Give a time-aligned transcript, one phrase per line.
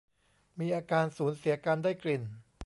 [0.59, 2.21] มีอาการสูญเสียการได้กลิ่น